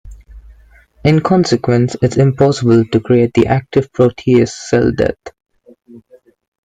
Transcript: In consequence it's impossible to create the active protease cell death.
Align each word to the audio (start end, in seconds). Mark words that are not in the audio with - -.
In 1.05 1.21
consequence 1.21 1.95
it's 2.01 2.17
impossible 2.17 2.85
to 2.87 2.99
create 2.99 3.35
the 3.35 3.45
active 3.45 3.91
protease 3.91 4.49
cell 4.49 4.91
death. 4.91 5.19